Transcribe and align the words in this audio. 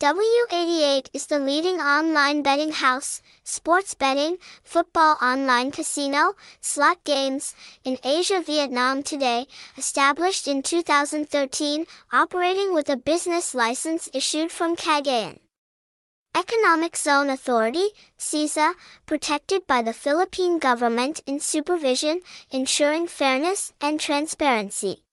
W88 0.00 1.10
is 1.12 1.26
the 1.26 1.38
leading 1.38 1.78
online 1.78 2.40
betting 2.40 2.72
house, 2.72 3.20
sports 3.44 3.92
betting, 3.92 4.38
football 4.62 5.18
online 5.20 5.70
casino, 5.70 6.32
slot 6.58 7.04
games, 7.04 7.54
in 7.84 7.98
Asia 8.02 8.40
Vietnam 8.40 9.02
today, 9.02 9.46
established 9.76 10.48
in 10.48 10.62
2013, 10.62 11.84
operating 12.12 12.72
with 12.72 12.88
a 12.88 12.96
business 12.96 13.54
license 13.54 14.08
issued 14.14 14.50
from 14.50 14.74
Cagayan. 14.74 15.38
Economic 16.34 16.96
Zone 16.96 17.28
Authority, 17.28 17.88
CEZA, 18.18 18.72
protected 19.04 19.66
by 19.66 19.82
the 19.82 19.92
Philippine 19.92 20.58
government 20.58 21.20
in 21.26 21.40
supervision, 21.40 22.22
ensuring 22.50 23.06
fairness 23.06 23.74
and 23.82 24.00
transparency. 24.00 25.04